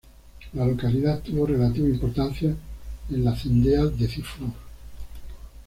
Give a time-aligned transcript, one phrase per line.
[0.55, 2.55] La localidad tuvo relativa importancia
[3.11, 4.49] en la Cendea de Cizur.